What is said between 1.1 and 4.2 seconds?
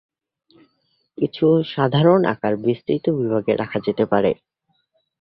কিছু সাধারণ আকার বিস্তৃত বিভাগে রাখা যেতে